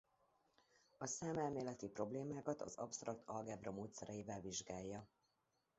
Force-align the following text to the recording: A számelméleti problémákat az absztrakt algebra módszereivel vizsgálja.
A 0.97 1.05
számelméleti 1.05 1.89
problémákat 1.89 2.61
az 2.61 2.75
absztrakt 2.75 3.27
algebra 3.27 3.71
módszereivel 3.71 4.41
vizsgálja. 4.41 5.07